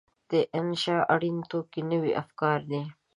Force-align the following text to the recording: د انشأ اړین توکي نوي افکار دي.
د 0.31 0.33
انشأ 0.59 0.97
اړین 1.13 1.37
توکي 1.49 1.81
نوي 1.91 2.11
افکار 2.23 2.59
دي. 2.71 2.81